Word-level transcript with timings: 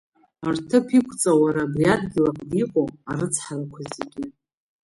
Рҭыԥ 0.49 0.87
иқәҵа 0.97 1.31
уара 1.41 1.63
абри 1.67 1.85
адгьыл 1.93 2.25
аҟны 2.29 2.55
иҟоу 2.61 2.87
арыцҳарақәа 3.11 3.81
зегьы. 3.91 4.23